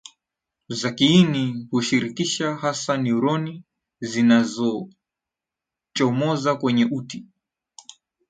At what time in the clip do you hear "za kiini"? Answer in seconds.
0.67-1.67